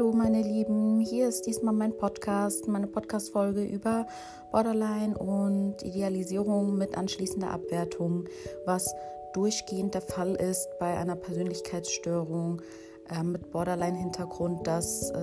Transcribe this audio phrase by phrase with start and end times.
[0.00, 4.06] Hallo meine Lieben, hier ist diesmal mein Podcast, meine Podcast-Folge über
[4.50, 8.24] Borderline und Idealisierung mit anschließender Abwertung,
[8.64, 8.94] was
[9.34, 12.62] durchgehend der Fall ist bei einer Persönlichkeitsstörung
[13.10, 15.16] äh, mit Borderline-Hintergrund, dass äh,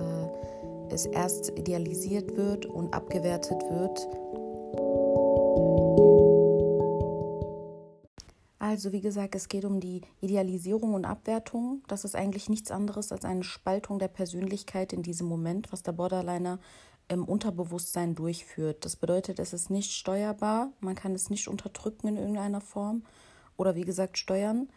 [0.90, 4.08] es erst idealisiert wird und abgewertet wird
[8.78, 11.82] Also wie gesagt, es geht um die Idealisierung und Abwertung.
[11.88, 15.90] Das ist eigentlich nichts anderes als eine Spaltung der Persönlichkeit in diesem Moment, was der
[15.90, 16.60] Borderliner
[17.08, 18.84] im Unterbewusstsein durchführt.
[18.84, 23.02] Das bedeutet, es ist nicht steuerbar, man kann es nicht unterdrücken in irgendeiner Form
[23.56, 24.68] oder wie gesagt steuern.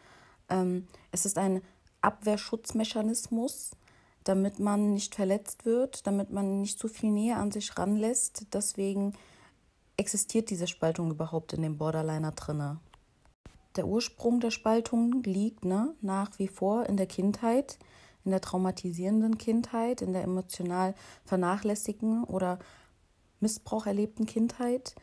[0.50, 1.62] Ähm, es ist ein
[2.02, 3.70] Abwehrschutzmechanismus,
[4.24, 8.48] damit man nicht verletzt wird, damit man nicht zu viel Nähe an sich ranlässt.
[8.52, 9.14] Deswegen
[9.96, 12.80] existiert diese Spaltung überhaupt in dem Borderliner drinne
[13.76, 17.78] der Ursprung der Spaltung liegt ne, nach wie vor in der Kindheit,
[18.24, 20.94] in der traumatisierenden Kindheit, in der emotional
[21.26, 22.60] vernachlässigten oder
[23.40, 24.96] Missbrauch erlebten Kindheit.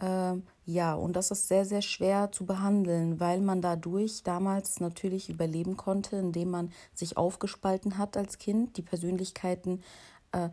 [0.00, 0.34] Äh,
[0.66, 5.76] ja, und das ist sehr, sehr schwer zu behandeln, weil man dadurch damals natürlich überleben
[5.76, 9.82] konnte, indem man sich aufgespalten hat als Kind, die Persönlichkeiten
[10.32, 10.50] äh,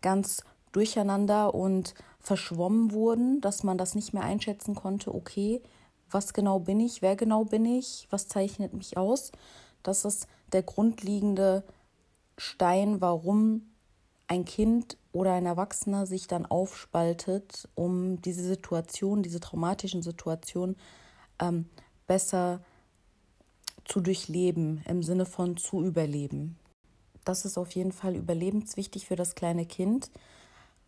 [0.00, 5.62] ganz durcheinander und verschwommen wurden, dass man das nicht mehr einschätzen konnte, okay,
[6.10, 9.32] was genau bin ich, wer genau bin ich, was zeichnet mich aus.
[9.82, 11.64] Das ist der grundlegende
[12.36, 13.62] Stein, warum
[14.26, 20.76] ein Kind oder ein Erwachsener sich dann aufspaltet, um diese Situation, diese traumatischen Situationen
[21.40, 21.66] ähm,
[22.06, 22.60] besser
[23.84, 26.58] zu durchleben, im Sinne von zu überleben.
[27.24, 30.10] Das ist auf jeden Fall überlebenswichtig für das kleine Kind,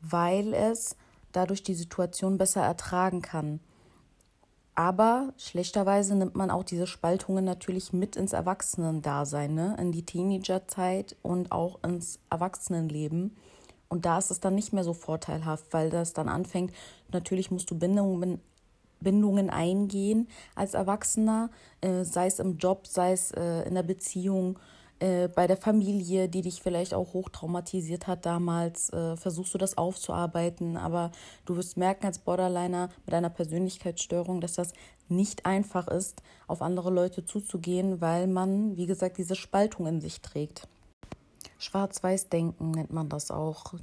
[0.01, 0.97] weil es
[1.33, 3.61] dadurch die Situation besser ertragen kann.
[4.77, 9.75] Aber schlechterweise nimmt man auch diese Spaltungen natürlich mit ins Erwachsenendasein, ne?
[9.81, 13.35] in die Teenagerzeit und auch ins Erwachsenenleben.
[13.89, 16.75] Und da ist es dann nicht mehr so vorteilhaft, weil das dann anfängt,
[17.11, 18.39] natürlich musst du Bindungen,
[19.01, 21.49] Bindungen eingehen als Erwachsener,
[21.81, 24.59] äh, sei es im Job, sei es äh, in der Beziehung
[24.99, 29.77] äh, bei der Familie, die dich vielleicht auch hochtraumatisiert hat damals, äh, versuchst du das
[29.77, 31.13] aufzuarbeiten, aber
[31.45, 34.73] du wirst merken als Borderliner mit einer Persönlichkeitsstörung, dass das
[35.09, 40.21] nicht einfach ist, auf andere Leute zuzugehen, weil man, wie gesagt, diese Spaltung in sich
[40.21, 40.67] trägt.
[41.59, 43.75] Schwarz-Weiß-Denken nennt man das auch.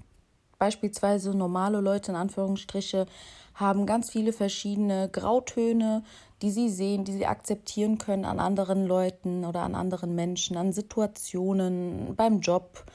[0.63, 3.06] Beispielsweise normale Leute in Anführungsstriche
[3.53, 6.06] haben ganz viele verschiedene Grautöne,
[6.41, 10.72] die sie sehen, die sie akzeptieren können an anderen Leuten oder an anderen Menschen, an
[10.72, 12.85] Situationen, beim Job,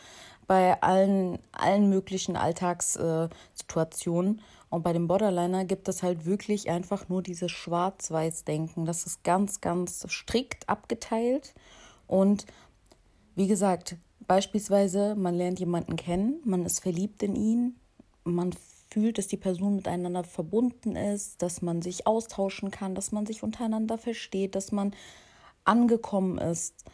[0.46, 4.40] bei allen, allen möglichen Alltagssituationen.
[4.70, 8.86] Und bei dem Borderliner gibt es halt wirklich einfach nur dieses Schwarz-Weiß-Denken.
[8.86, 11.52] Das ist ganz, ganz strikt abgeteilt.
[12.06, 12.46] Und
[13.34, 17.80] wie gesagt, beispielsweise, man lernt jemanden kennen, man ist verliebt in ihn,
[18.22, 18.54] man
[18.90, 23.42] fühlt, dass die Person miteinander verbunden ist, dass man sich austauschen kann, dass man sich
[23.42, 24.94] untereinander versteht, dass man
[25.64, 26.84] angekommen ist.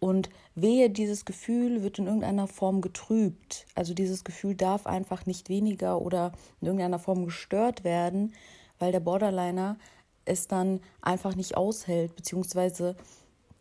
[0.00, 3.66] Und wehe, dieses Gefühl wird in irgendeiner Form getrübt.
[3.74, 8.34] Also dieses Gefühl darf einfach nicht weniger oder in irgendeiner Form gestört werden,
[8.78, 9.78] weil der Borderliner
[10.24, 12.96] es dann einfach nicht aushält, beziehungsweise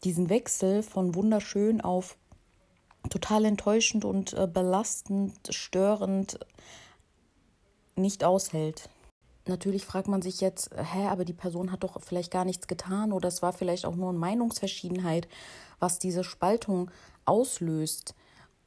[0.03, 2.17] diesen Wechsel von wunderschön auf
[3.09, 6.39] total enttäuschend und äh, belastend, störend
[7.95, 8.89] nicht aushält.
[9.45, 13.11] Natürlich fragt man sich jetzt, hä, aber die Person hat doch vielleicht gar nichts getan
[13.11, 15.27] oder es war vielleicht auch nur eine Meinungsverschiedenheit,
[15.79, 16.89] was diese Spaltung
[17.25, 18.15] auslöst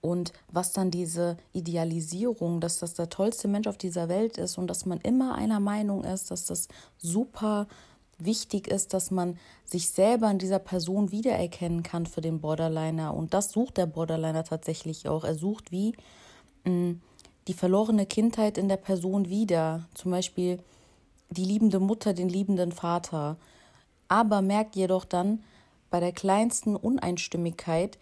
[0.03, 4.67] und was dann diese Idealisierung, dass das der tollste Mensch auf dieser Welt ist und
[4.67, 6.69] dass man immer einer Meinung ist, dass das
[6.99, 7.67] super
[8.19, 13.15] wichtig ist, dass man sich selber in dieser Person wiedererkennen kann für den Borderliner.
[13.15, 15.25] Und das sucht der Borderliner tatsächlich auch.
[15.25, 15.95] Er sucht wie
[16.65, 16.93] mm,
[17.49, 20.59] die verlorene Kindheit in der Person wieder, zum Beispiel
[21.31, 23.37] die liebende Mutter, den liebenden Vater,
[24.09, 25.43] aber merkt jedoch dann,
[25.91, 27.99] bei der kleinsten Uneinstimmigkeit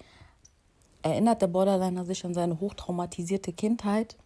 [1.03, 4.17] erinnert der Borderliner sich an seine hochtraumatisierte Kindheit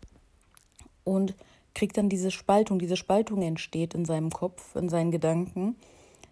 [1.05, 1.35] und
[1.79, 5.77] kriegt dann diese Spaltung, diese Spaltung entsteht in seinem Kopf, in seinen Gedanken,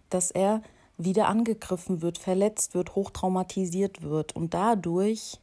[0.09, 0.61] dass er
[0.97, 4.35] wieder angegriffen wird, verletzt wird, hochtraumatisiert wird.
[4.35, 5.39] Und dadurch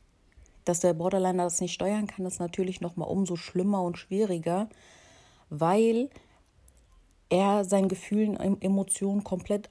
[0.65, 4.69] dass der Borderliner das nicht steuern kann, ist natürlich noch mal umso schlimmer und schwieriger,
[5.51, 6.09] weil
[7.29, 9.71] er seinen Gefühlen, Emotionen komplett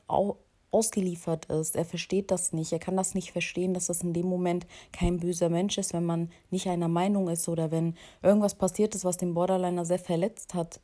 [0.73, 1.75] ausgeliefert ist.
[1.75, 2.71] Er versteht das nicht.
[2.73, 6.05] Er kann das nicht verstehen, dass das in dem Moment kein böser Mensch ist, wenn
[6.05, 10.53] man nicht einer Meinung ist oder wenn irgendwas passiert ist, was den Borderliner sehr verletzt
[10.53, 10.79] hat.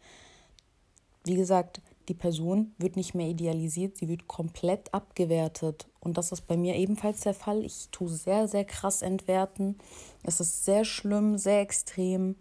[1.26, 5.88] Wie gesagt, die Person wird nicht mehr idealisiert, sie wird komplett abgewertet.
[6.00, 7.64] Und das ist bei mir ebenfalls der Fall.
[7.64, 9.78] Ich tue sehr, sehr krass entwerten.
[10.24, 12.36] Es ist sehr schlimm, sehr extrem.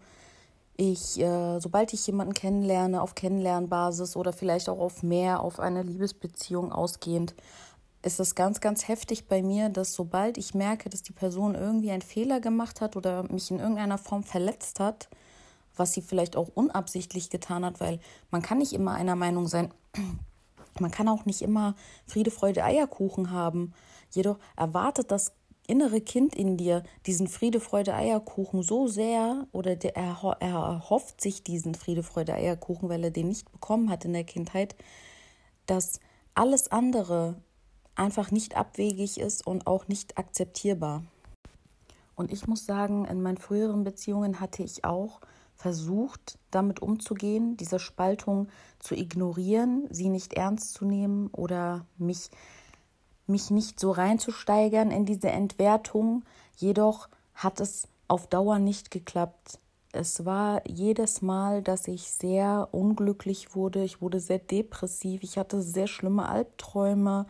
[0.81, 5.83] Ich, äh, sobald ich jemanden kennenlerne, auf Kennenlernbasis oder vielleicht auch auf mehr, auf eine
[5.83, 7.35] Liebesbeziehung ausgehend,
[8.01, 11.91] ist es ganz, ganz heftig bei mir, dass sobald ich merke, dass die Person irgendwie
[11.91, 15.09] einen Fehler gemacht hat oder mich in irgendeiner Form verletzt hat,
[15.75, 17.99] was sie vielleicht auch unabsichtlich getan hat, weil
[18.31, 19.73] man kann nicht immer einer Meinung sein.
[20.79, 21.75] Man kann auch nicht immer
[22.05, 23.73] Friede, Freude, Eierkuchen haben.
[24.11, 25.33] Jedoch erwartet das
[25.69, 31.21] innere Kind in dir diesen Friede, Freude, Eierkuchen so sehr oder der, er, er erhofft
[31.21, 34.75] sich diesen Friede, Freude, Eierkuchen, weil er den nicht bekommen hat in der Kindheit,
[35.65, 35.99] dass
[36.33, 37.35] alles andere
[37.95, 41.03] einfach nicht abwegig ist und auch nicht akzeptierbar.
[42.15, 45.21] Und ich muss sagen, in meinen früheren Beziehungen hatte ich auch
[45.55, 48.47] versucht, damit umzugehen, diese Spaltung
[48.79, 52.29] zu ignorieren, sie nicht ernst zu nehmen oder mich,
[53.29, 56.23] mich nicht so reinzusteigern in diese Entwertung.
[56.55, 59.59] Jedoch hat es auf Dauer nicht geklappt.
[59.91, 63.83] Es war jedes Mal, dass ich sehr unglücklich wurde.
[63.83, 65.23] Ich wurde sehr depressiv.
[65.23, 67.25] Ich hatte sehr schlimme Albträume,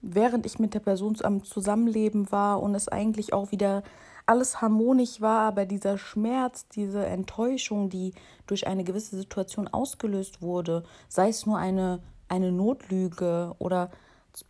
[0.00, 3.82] während ich mit der Person am Zusammenleben war und es eigentlich auch wieder
[4.26, 8.14] alles harmonisch war, aber dieser Schmerz, diese Enttäuschung, die
[8.46, 13.90] durch eine gewisse Situation ausgelöst wurde, sei es nur eine, eine Notlüge oder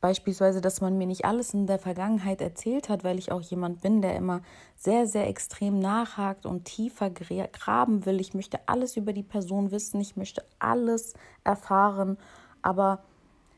[0.00, 3.80] beispielsweise, dass man mir nicht alles in der Vergangenheit erzählt hat, weil ich auch jemand
[3.80, 4.42] bin, der immer
[4.76, 8.20] sehr, sehr extrem nachhakt und tiefer graben will.
[8.20, 12.16] Ich möchte alles über die Person wissen, ich möchte alles erfahren,
[12.62, 13.02] aber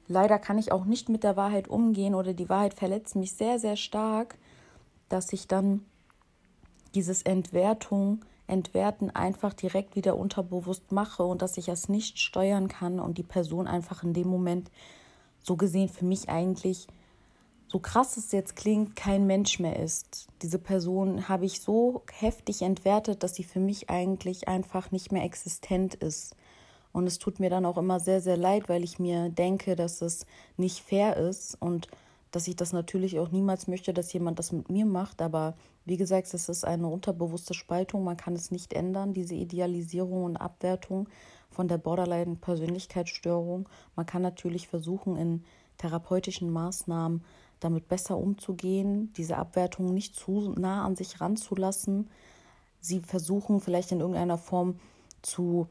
[0.09, 3.59] leider kann ich auch nicht mit der Wahrheit umgehen oder die Wahrheit verletzt mich sehr,
[3.59, 4.37] sehr stark,
[5.11, 5.85] dass ich dann
[6.95, 13.01] dieses Entwertung, Entwerten einfach direkt wieder unterbewusst mache und dass ich es nicht steuern kann
[13.01, 14.71] und die Person einfach in dem Moment
[15.45, 16.89] so gesehen für mich eigentlich,
[17.69, 20.29] so krass es jetzt klingt, kein Mensch mehr ist.
[20.43, 25.25] Diese Person habe ich so heftig entwertet, dass sie für mich eigentlich einfach nicht mehr
[25.25, 26.35] existent ist.
[26.93, 30.01] Und es tut mir dann auch immer sehr, sehr leid, weil ich mir denke, dass
[30.01, 30.27] es
[30.57, 31.89] nicht fair ist und
[32.31, 35.21] dass ich das natürlich auch niemals möchte, dass jemand das mit mir macht.
[35.21, 35.55] Aber
[35.85, 38.05] wie gesagt, es ist eine unterbewusste Spaltung.
[38.05, 41.09] Man kann es nicht ändern, diese Idealisierung und Abwertung
[41.55, 43.69] von der Borderline-Persönlichkeitsstörung.
[43.97, 45.45] Man kann natürlich versuchen, in
[45.79, 47.25] therapeutischen Maßnahmen
[47.61, 52.11] damit besser umzugehen, diese Abwertung nicht zu nah an sich ranzulassen.
[52.81, 54.79] Sie versuchen vielleicht in irgendeiner Form
[55.23, 55.69] zu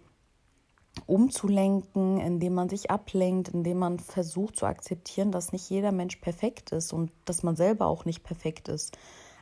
[1.05, 6.71] umzulenken, indem man sich ablenkt, indem man versucht zu akzeptieren, dass nicht jeder Mensch perfekt
[6.71, 8.97] ist und dass man selber auch nicht perfekt ist.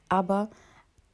[0.10, 0.50] Aber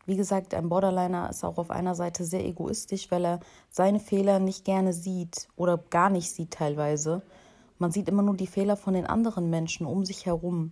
[0.08, 3.40] wie gesagt, ein Borderliner ist auch auf einer Seite sehr egoistisch, weil er
[3.70, 7.22] seine Fehler nicht gerne sieht oder gar nicht sieht teilweise.
[7.78, 10.72] Man sieht immer nur die Fehler von den anderen Menschen um sich herum.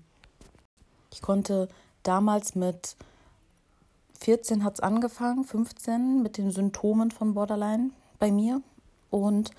[1.11, 1.67] Ich konnte
[2.01, 2.95] damals mit
[4.21, 8.61] 14 hat es angefangen, 15 mit den Symptomen von Borderline bei mir.
[9.09, 9.51] Und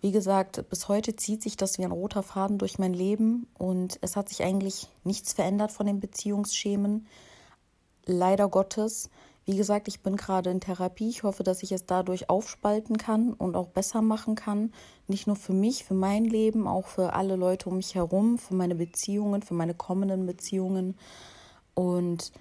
[0.00, 3.98] wie gesagt, bis heute zieht sich das wie ein roter Faden durch mein Leben und
[4.00, 7.06] es hat sich eigentlich nichts verändert von den Beziehungsschemen.
[8.06, 9.10] Leider Gottes.
[9.46, 11.08] Wie gesagt, ich bin gerade in Therapie.
[11.08, 14.72] Ich hoffe, dass ich es dadurch aufspalten kann und auch besser machen kann.
[15.06, 18.54] Nicht nur für mich, für mein Leben, auch für alle Leute um mich herum, für
[18.54, 20.96] meine Beziehungen, für meine kommenden Beziehungen.
[21.74, 22.32] Und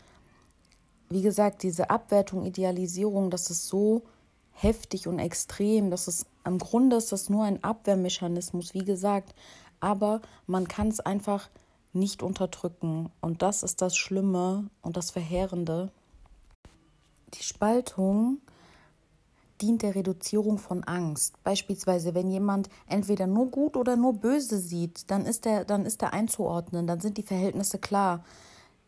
[1.10, 4.04] wie gesagt, diese Abwertung, Idealisierung, das ist so
[4.52, 5.92] heftig und extrem.
[5.92, 9.34] Das ist im Grunde ist das nur ein Abwehrmechanismus, wie gesagt,
[9.80, 11.50] aber man kann es einfach
[11.94, 15.92] nicht unterdrücken und das ist das Schlimme und das Verheerende.
[17.34, 18.40] Die Spaltung
[19.62, 21.42] dient der Reduzierung von Angst.
[21.44, 26.02] Beispielsweise, wenn jemand entweder nur gut oder nur böse sieht, dann ist er dann ist
[26.02, 28.24] er einzuordnen, dann sind die Verhältnisse klar.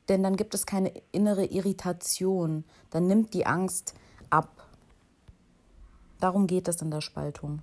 [0.09, 3.95] Denn dann gibt es keine innere Irritation, dann nimmt die Angst
[4.29, 4.67] ab.
[6.19, 7.61] Darum geht es in der Spaltung.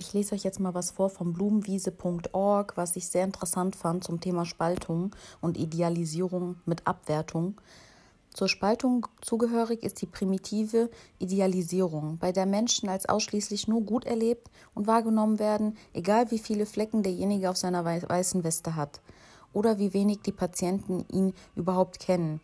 [0.00, 4.18] Ich lese euch jetzt mal was vor vom blumenwiese.org, was ich sehr interessant fand zum
[4.18, 7.60] Thema Spaltung und Idealisierung mit Abwertung.
[8.32, 10.88] Zur Spaltung zugehörig ist die primitive
[11.18, 16.64] Idealisierung, bei der Menschen als ausschließlich nur gut erlebt und wahrgenommen werden, egal wie viele
[16.64, 19.02] Flecken derjenige auf seiner weißen Weste hat
[19.52, 22.40] oder wie wenig die Patienten ihn überhaupt kennen.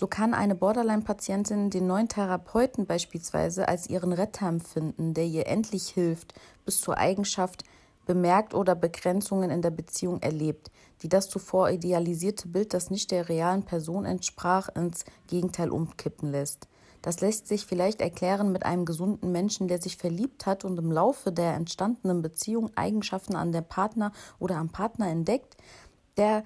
[0.00, 5.90] So kann eine Borderline-Patientin den neuen Therapeuten beispielsweise als ihren Retter empfinden, der ihr endlich
[5.90, 6.32] hilft,
[6.64, 7.64] bis zur Eigenschaft
[8.06, 10.70] bemerkt oder Begrenzungen in der Beziehung erlebt,
[11.02, 16.66] die das zuvor idealisierte Bild, das nicht der realen Person entsprach, ins Gegenteil umkippen lässt.
[17.02, 20.90] Das lässt sich vielleicht erklären mit einem gesunden Menschen, der sich verliebt hat und im
[20.90, 25.58] Laufe der entstandenen Beziehung Eigenschaften an der Partner oder am Partner entdeckt,
[26.16, 26.42] der,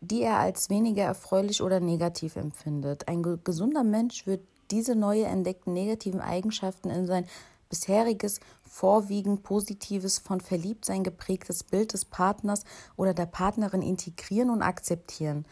[0.00, 3.08] die er als weniger erfreulich oder negativ empfindet.
[3.08, 7.26] Ein gesunder Mensch wird diese neu entdeckten negativen Eigenschaften in sein
[7.68, 12.64] bisheriges, vorwiegend positives, von Verliebtsein geprägtes Bild des Partners
[12.96, 15.44] oder der Partnerin integrieren und akzeptieren.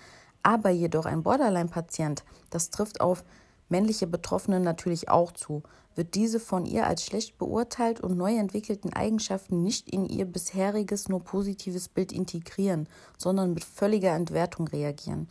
[0.42, 3.24] Aber jedoch ein Borderline-Patient, das trifft auf
[3.68, 5.62] männliche Betroffene natürlich auch zu,
[5.94, 11.08] wird diese von ihr als schlecht beurteilt und neu entwickelten Eigenschaften nicht in ihr bisheriges
[11.08, 15.28] nur positives Bild integrieren, sondern mit völliger Entwertung reagieren.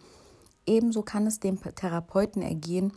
[0.66, 2.94] Ebenso kann es dem Therapeuten ergehen,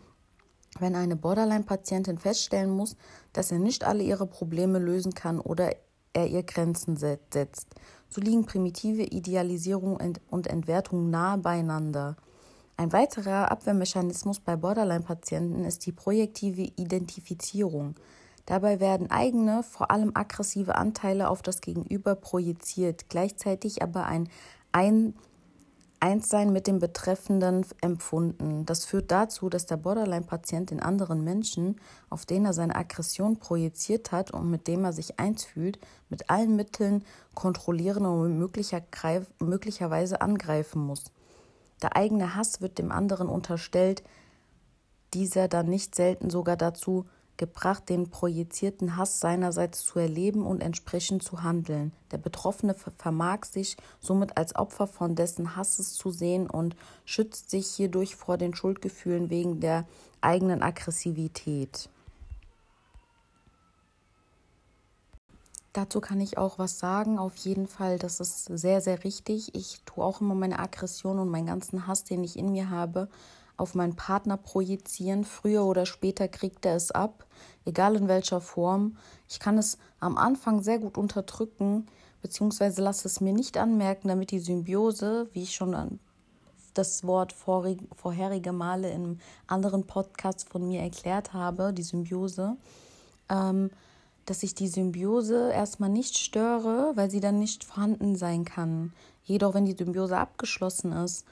[0.78, 2.96] wenn eine Borderline-Patientin feststellen muss,
[3.32, 5.75] dass er nicht alle ihre Probleme lösen kann oder
[6.12, 7.66] er ihr Grenzen setzt.
[8.08, 9.99] So liegen primitive Idealisierung
[10.30, 12.16] und Entwertung nahe beieinander.
[12.78, 17.95] Ein weiterer Abwehrmechanismus bei Borderline-Patienten ist die projektive Identifizierung.
[18.45, 24.28] Dabei werden eigene, vor allem aggressive Anteile auf das Gegenüber projiziert, gleichzeitig aber ein,
[24.73, 25.14] ein
[26.00, 28.66] Einssein mit dem Betreffenden empfunden.
[28.66, 31.80] Das führt dazu, dass der Borderline-Patient den anderen Menschen,
[32.11, 35.78] auf den er seine Aggression projiziert hat und mit dem er sich eins fühlt,
[36.11, 37.04] mit allen Mitteln
[37.35, 38.83] kontrollieren und möglicher,
[39.40, 41.04] möglicherweise angreifen muss.
[41.83, 44.02] Der eigene Hass wird dem anderen unterstellt,
[45.14, 47.06] dieser dann nicht selten sogar dazu
[47.37, 51.92] gebracht, den projizierten Hass seinerseits zu erleben und entsprechend zu handeln.
[52.11, 57.68] Der Betroffene vermag sich somit als Opfer von dessen Hasses zu sehen und schützt sich
[57.68, 59.87] hierdurch vor den Schuldgefühlen wegen der
[60.21, 61.90] eigenen Aggressivität.
[65.76, 67.18] Dazu kann ich auch was sagen.
[67.18, 69.54] Auf jeden Fall, das ist sehr, sehr richtig.
[69.54, 73.11] Ich tue auch immer meine Aggression und meinen ganzen Hass, den ich in mir habe,
[73.59, 75.26] auf meinen Partner projizieren.
[75.26, 77.26] Früher oder später kriegt er es ab,
[77.66, 78.97] egal in welcher Form.
[79.28, 81.87] Ich kann es am Anfang sehr gut unterdrücken,
[82.23, 86.00] beziehungsweise lasse es mir nicht anmerken, damit die Symbiose, wie ich schon
[86.73, 92.56] das Wort vorherige Male in anderen Podcasts von mir erklärt habe, die Symbiose,
[93.28, 93.68] ähm,
[94.26, 98.92] dass ich die Symbiose erstmal nicht störe, weil sie dann nicht vorhanden sein kann.
[99.25, 101.25] Jedoch, wenn die Symbiose abgeschlossen ist,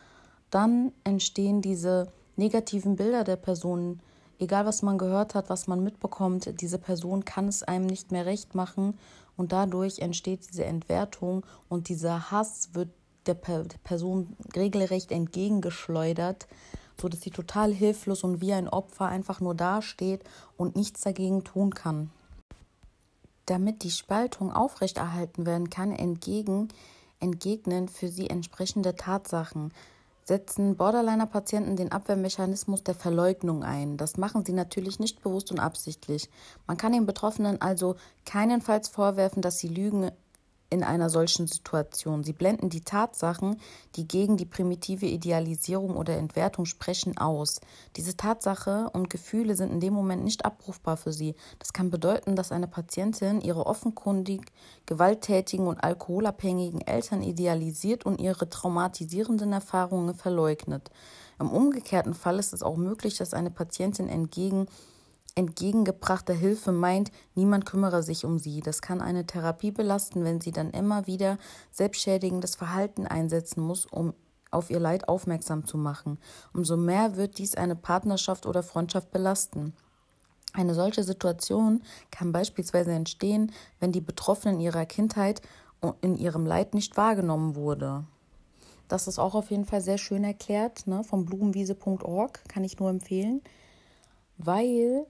[0.51, 4.01] dann entstehen diese negativen Bilder der Person.
[4.39, 8.27] Egal, was man gehört hat, was man mitbekommt, diese Person kann es einem nicht mehr
[8.27, 8.99] recht machen
[9.37, 12.89] und dadurch entsteht diese Entwertung und dieser Hass wird
[13.27, 16.47] der, Person regelrecht entgegengeschleudert,
[17.01, 20.23] sodass sie total hilflos und wie ein Opfer einfach nur dasteht
[20.57, 22.11] und nichts dagegen tun kann.
[23.47, 26.69] Damit die Spaltung aufrechterhalten werden kann, entgegen,
[27.21, 29.73] entgegnen für sie entsprechende Tatsachen,
[30.25, 33.97] setzen Borderliner-Patienten den Abwehrmechanismus der Verleugnung ein.
[33.97, 36.31] Das machen sie natürlich nicht bewusst und absichtlich.
[36.67, 40.11] Man kann den Betroffenen also keinenfalls vorwerfen, dass sie lügen
[40.75, 42.25] in einer solchen Situation.
[42.25, 43.61] Sie blenden die Tatsachen,
[43.97, 47.61] die gegen die primitive Idealisierung oder Entwertung sprechen, aus.
[47.97, 51.35] Diese Tatsache und Gefühle sind in dem Moment nicht abrufbar für sie.
[51.59, 54.43] Das kann bedeuten, dass eine Patientin ihre offenkundig
[54.87, 60.91] gewalttätigen und alkoholabhängigen Eltern idealisiert und ihre traumatisierenden Erfahrungen verleugnet.
[61.39, 64.67] Im umgekehrten Fall ist es auch möglich, dass eine Patientin entgegen
[65.35, 68.61] entgegengebrachte Hilfe meint, niemand kümmere sich um sie.
[68.61, 71.39] Das kann eine Therapie belasten, wenn sie dann immer wieder
[71.73, 74.15] selbstschädigendes Verhalten einsetzen muss, um
[74.51, 76.19] auf ihr Leid aufmerksam zu machen.
[76.53, 79.75] Umso mehr wird dies eine Partnerschaft oder Freundschaft belasten.
[80.53, 83.51] Eine solche Situation kann beispielsweise entstehen,
[83.81, 85.43] wenn die Betroffene in ihrer Kindheit
[86.01, 88.05] in ihrem Leid nicht wahrgenommen wurde.
[88.89, 92.91] Das ist auch auf jeden Fall sehr schön erklärt, ne, vom blumenwiese.org, kann ich nur
[92.91, 93.43] empfehlen,
[94.39, 95.07] weil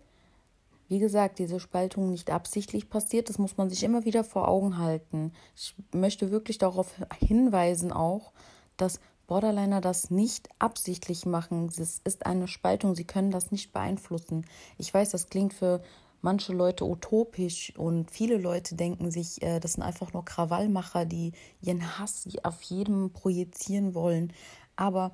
[0.88, 4.78] wie gesagt, diese Spaltung nicht absichtlich passiert, das muss man sich immer wieder vor Augen
[4.78, 5.32] halten.
[5.56, 8.32] Ich möchte wirklich darauf hinweisen auch,
[8.76, 11.66] dass Borderliner das nicht absichtlich machen.
[11.66, 14.46] Es ist eine Spaltung, sie können das nicht beeinflussen.
[14.76, 15.82] Ich weiß, das klingt für
[16.20, 21.32] manche Leute utopisch und viele Leute denken sich, äh, das sind einfach nur Krawallmacher, die
[21.60, 24.32] ihren Hass auf jedem projizieren wollen.
[24.76, 25.12] Aber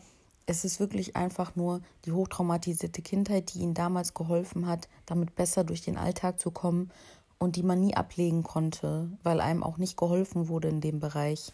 [0.51, 5.63] es ist wirklich einfach nur die hochtraumatisierte Kindheit, die ihnen damals geholfen hat, damit besser
[5.63, 6.91] durch den Alltag zu kommen
[7.39, 11.53] und die man nie ablegen konnte, weil einem auch nicht geholfen wurde in dem Bereich.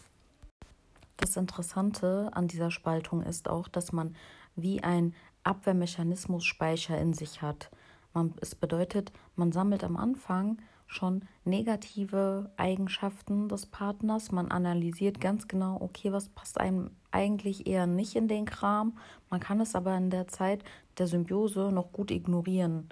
[1.17, 4.15] Das Interessante an dieser Spaltung ist auch, dass man
[4.55, 5.13] wie ein
[5.43, 7.69] Abwehrmechanismus Speicher in sich hat.
[8.15, 14.31] Man, es bedeutet, man sammelt am Anfang schon negative Eigenschaften des Partners.
[14.31, 18.97] Man analysiert ganz genau, okay, was passt einem eigentlich eher nicht in den Kram.
[19.29, 20.63] Man kann es aber in der Zeit
[20.97, 22.89] der Symbiose noch gut ignorieren.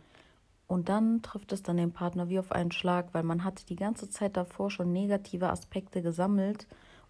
[0.67, 3.75] Und dann trifft es dann den Partner wie auf einen Schlag, weil man hatte die
[3.75, 6.67] ganze Zeit davor schon negative Aspekte gesammelt,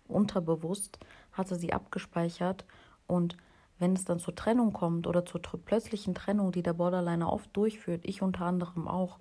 [0.08, 1.00] unterbewusst,
[1.32, 2.66] hatte sie abgespeichert
[3.08, 3.38] und
[3.78, 8.02] wenn es dann zur Trennung kommt oder zur plötzlichen Trennung, die der Borderliner oft durchführt,
[8.04, 9.20] ich unter anderem auch,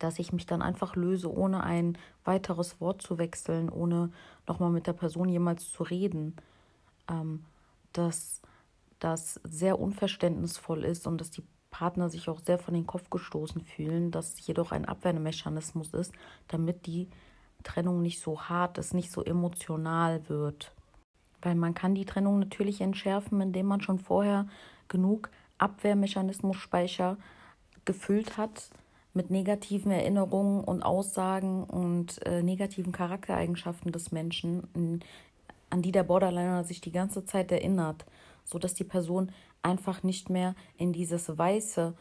[0.00, 4.10] dass ich mich dann einfach löse, ohne ein weiteres Wort zu wechseln, ohne
[4.48, 6.34] nochmal mit der Person jemals zu reden,
[7.08, 7.44] ähm,
[7.92, 8.40] dass
[8.98, 13.60] das sehr unverständnisvoll ist und dass die Partner sich auch sehr von den Kopf gestoßen
[13.60, 16.12] fühlen, dass jedoch ein Abwehrmechanismus ist,
[16.48, 17.08] damit die
[17.62, 20.72] Trennung nicht so hart ist, nicht so emotional wird.
[21.42, 24.48] Weil man kann die Trennung natürlich entschärfen, indem man schon vorher
[24.88, 27.18] genug Abwehrmechanismus-Speicher
[27.84, 28.70] gefüllt hat
[29.12, 35.02] mit negativen Erinnerungen und Aussagen und äh, negativen Charaktereigenschaften des Menschen,
[35.68, 38.04] an die der Borderliner sich die ganze Zeit erinnert,
[38.44, 41.94] sodass die Person einfach nicht mehr in dieses weiße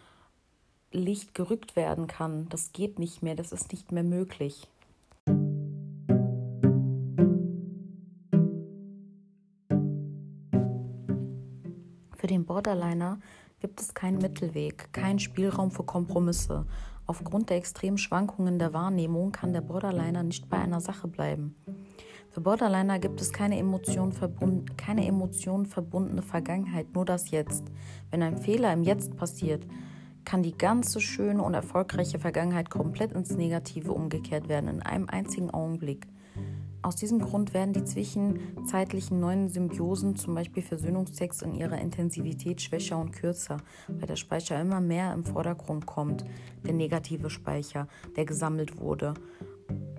[0.91, 2.47] Licht gerückt werden kann.
[2.49, 4.67] Das geht nicht mehr, das ist nicht mehr möglich.
[12.15, 13.19] Für den Borderliner
[13.59, 16.65] gibt es keinen Mittelweg, keinen Spielraum für Kompromisse.
[17.09, 21.55] Aufgrund der extremen Schwankungen der Wahrnehmung kann der Borderliner nicht bei einer Sache bleiben.
[22.29, 27.63] Für Borderliner gibt es keine Emotion, verbund Emotion verbundene Vergangenheit, nur das Jetzt.
[28.11, 29.65] Wenn ein Fehler im Jetzt passiert,
[30.23, 35.49] kann die ganze schöne und erfolgreiche Vergangenheit komplett ins Negative umgekehrt werden, in einem einzigen
[35.49, 36.05] Augenblick.
[36.81, 42.97] Aus diesem Grund werden die zwischenzeitlichen neuen Symbiosen, zum Beispiel Versöhnungstext, in ihrer Intensivität schwächer
[42.97, 43.57] und kürzer,
[43.87, 46.23] weil der Speicher immer mehr im Vordergrund kommt,
[46.65, 49.13] der negative Speicher, der gesammelt wurde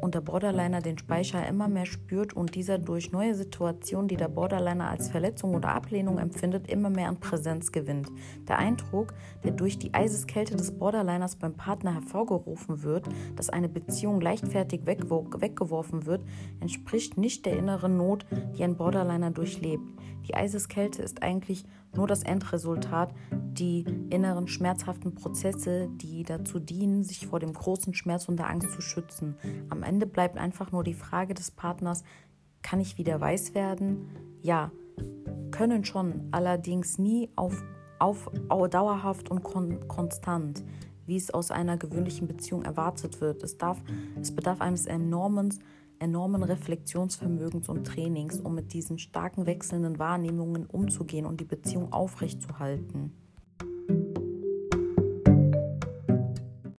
[0.01, 4.29] und der Borderliner den Speicher immer mehr spürt und dieser durch neue Situationen, die der
[4.29, 8.09] Borderliner als Verletzung oder Ablehnung empfindet, immer mehr an Präsenz gewinnt.
[8.49, 9.15] Der Eindruck,
[9.45, 16.07] der durch die Eiseskälte des Borderliners beim Partner hervorgerufen wird, dass eine Beziehung leichtfertig weggeworfen
[16.07, 16.23] wird,
[16.61, 18.27] entspricht nicht der inneren Not,
[18.57, 19.85] die ein Borderliner durchlebt.
[20.29, 27.27] Die Eiseskälte ist eigentlich nur das Endresultat, die inneren schmerzhaften Prozesse, die dazu dienen, sich
[27.27, 29.37] vor dem großen Schmerz und der Angst zu schützen.
[29.69, 32.05] Am Ende bleibt einfach nur die Frage des Partners,
[32.63, 34.09] kann ich wieder weiß werden?
[34.43, 34.71] Ja,
[35.51, 37.63] können schon, allerdings nie auf,
[37.99, 40.63] auf, auf dauerhaft und kon konstant,
[41.07, 43.43] wie es aus einer gewöhnlichen Beziehung erwartet wird.
[43.43, 43.83] Es, darf,
[44.21, 45.59] es bedarf eines enormen
[46.01, 53.13] enormen Reflexionsvermögens und Trainings, um mit diesen starken wechselnden Wahrnehmungen umzugehen und die Beziehung aufrechtzuerhalten.